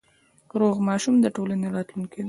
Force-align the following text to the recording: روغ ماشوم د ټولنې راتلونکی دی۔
روغ 0.59 0.75
ماشوم 0.87 1.15
د 1.21 1.25
ټولنې 1.35 1.67
راتلونکی 1.75 2.17
دی۔ 2.17 2.19